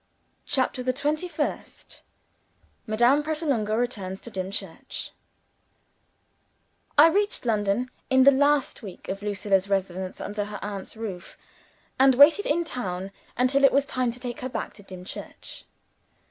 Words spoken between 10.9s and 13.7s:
roof, and waited in town until